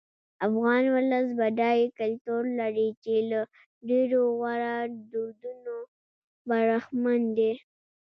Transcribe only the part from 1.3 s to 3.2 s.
بډای کلتور لري چې